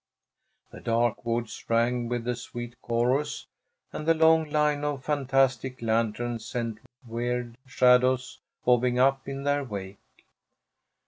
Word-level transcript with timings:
The 0.71 0.79
dark 0.79 1.23
woods 1.25 1.63
rang 1.69 2.09
with 2.09 2.23
the 2.23 2.35
sweet 2.35 2.81
chorus, 2.81 3.45
and 3.93 4.07
the 4.07 4.15
long 4.15 4.49
line 4.49 4.83
of 4.83 5.05
fantastic 5.05 5.79
lanterns 5.79 6.43
sent 6.43 6.79
weird 7.05 7.55
shadows 7.67 8.39
bobbing 8.65 8.97
up 8.97 9.27
in 9.27 9.43
their 9.43 9.63
wake. 9.63 9.99